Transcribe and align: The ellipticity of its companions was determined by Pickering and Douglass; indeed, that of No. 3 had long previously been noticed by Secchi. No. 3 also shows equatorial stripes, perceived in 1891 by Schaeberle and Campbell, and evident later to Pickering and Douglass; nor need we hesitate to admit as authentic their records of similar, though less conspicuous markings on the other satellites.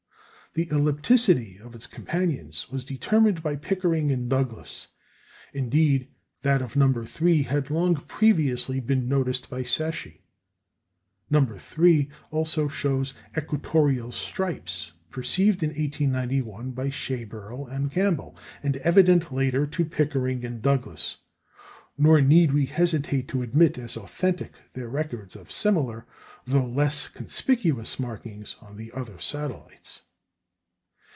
The 0.53 0.65
ellipticity 0.65 1.61
of 1.61 1.75
its 1.75 1.87
companions 1.87 2.69
was 2.69 2.83
determined 2.83 3.41
by 3.41 3.55
Pickering 3.55 4.11
and 4.11 4.29
Douglass; 4.29 4.89
indeed, 5.53 6.09
that 6.41 6.61
of 6.61 6.75
No. 6.75 7.05
3 7.05 7.43
had 7.43 7.69
long 7.69 7.95
previously 7.95 8.81
been 8.81 9.07
noticed 9.07 9.49
by 9.49 9.63
Secchi. 9.63 10.19
No. 11.29 11.45
3 11.45 12.09
also 12.31 12.67
shows 12.67 13.13
equatorial 13.37 14.11
stripes, 14.11 14.91
perceived 15.09 15.63
in 15.63 15.69
1891 15.69 16.71
by 16.71 16.89
Schaeberle 16.89 17.67
and 17.73 17.89
Campbell, 17.89 18.35
and 18.61 18.75
evident 18.75 19.31
later 19.33 19.65
to 19.65 19.85
Pickering 19.85 20.43
and 20.43 20.61
Douglass; 20.61 21.15
nor 21.97 22.19
need 22.19 22.51
we 22.51 22.65
hesitate 22.65 23.29
to 23.29 23.41
admit 23.41 23.77
as 23.77 23.95
authentic 23.95 24.51
their 24.73 24.89
records 24.89 25.37
of 25.37 25.49
similar, 25.49 26.05
though 26.45 26.67
less 26.67 27.07
conspicuous 27.07 27.97
markings 27.97 28.57
on 28.59 28.75
the 28.75 28.91
other 28.91 29.17
satellites. 29.17 30.01